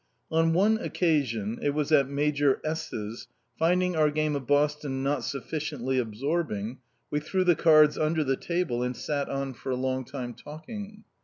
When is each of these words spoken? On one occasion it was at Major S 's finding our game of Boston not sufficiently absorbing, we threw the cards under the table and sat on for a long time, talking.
On 0.31 0.51
one 0.53 0.79
occasion 0.79 1.59
it 1.61 1.75
was 1.75 1.91
at 1.91 2.09
Major 2.09 2.59
S 2.65 2.89
's 2.89 3.27
finding 3.59 3.95
our 3.95 4.09
game 4.09 4.35
of 4.35 4.47
Boston 4.47 5.03
not 5.03 5.23
sufficiently 5.23 5.99
absorbing, 5.99 6.79
we 7.11 7.19
threw 7.19 7.43
the 7.43 7.53
cards 7.55 7.99
under 7.99 8.23
the 8.23 8.35
table 8.35 8.81
and 8.81 8.97
sat 8.97 9.29
on 9.29 9.53
for 9.53 9.71
a 9.71 9.75
long 9.75 10.03
time, 10.03 10.33
talking. 10.33 11.03